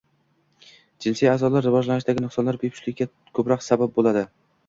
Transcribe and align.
Jinsiy 1.05 1.27
a’zolar 1.33 1.65
rivojlanishidagi 1.65 2.25
nuqsonlar 2.25 2.59
bepushtlikka 2.63 3.09
ko‘proq 3.39 3.65
sabab 3.69 3.93
bo‘ladi. 4.01 4.27